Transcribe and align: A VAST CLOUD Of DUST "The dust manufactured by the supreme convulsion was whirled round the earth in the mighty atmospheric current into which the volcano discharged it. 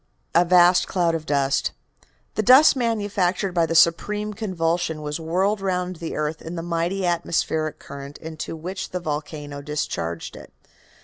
A 0.33 0.43
VAST 0.43 0.87
CLOUD 0.87 1.13
Of 1.13 1.27
DUST 1.27 1.73
"The 2.33 2.41
dust 2.41 2.75
manufactured 2.75 3.51
by 3.51 3.67
the 3.67 3.75
supreme 3.75 4.33
convulsion 4.33 5.03
was 5.03 5.19
whirled 5.19 5.61
round 5.61 5.97
the 5.97 6.15
earth 6.15 6.41
in 6.41 6.55
the 6.55 6.63
mighty 6.63 7.05
atmospheric 7.05 7.77
current 7.77 8.17
into 8.17 8.55
which 8.55 8.89
the 8.89 8.99
volcano 8.99 9.61
discharged 9.61 10.35
it. 10.35 10.51